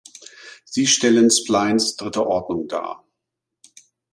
Sie 0.65 0.87
stellen 0.87 1.29
Splines 1.29 1.95
dritter 1.95 2.25
Ordnung 2.25 2.67
dar. 2.67 3.05